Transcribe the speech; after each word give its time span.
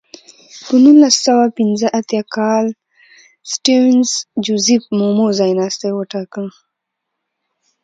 په 0.65 0.73
نولس 0.83 1.15
سوه 1.27 1.45
پنځه 1.57 1.87
اتیا 1.99 2.23
کال 2.35 2.67
کې 2.75 2.79
سټیونز 3.53 4.09
جوزیف 4.45 4.83
مومو 4.97 5.27
ځایناستی 5.39 5.89
وټاکه. 5.93 6.43